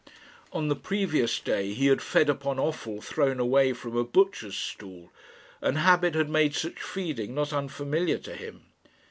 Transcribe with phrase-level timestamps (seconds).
[0.51, 5.11] On the previous day he had fed upon offal thrown away from a butcher's stall,
[5.61, 8.63] and habit had made such feeding not unfamiliar to him.